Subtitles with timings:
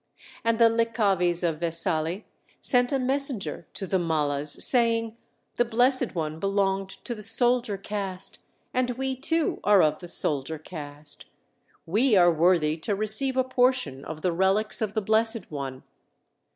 [0.43, 2.25] And the Likkhavis of Vesali
[2.59, 5.15] sent a messenger to the Mallas, saying,
[5.57, 8.39] "The Blessed One belonged to the soldier caste,
[8.73, 11.25] and we too are of the soldier caste.
[11.85, 15.83] We are worthy to receive a portion of the relics of the Blessed One.